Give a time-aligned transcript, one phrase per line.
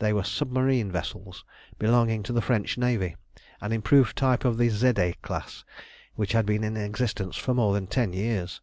[0.00, 1.44] They were submarine vessels
[1.78, 3.14] belonging to the French navy,
[3.60, 5.64] an improved type of the Zédé class,
[6.16, 8.60] which had been in existence for more than ten years.